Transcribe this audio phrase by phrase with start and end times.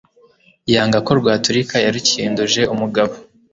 [0.73, 1.75] Yanga ko rwaturika.
[1.85, 3.13] Yarukinduje umugabo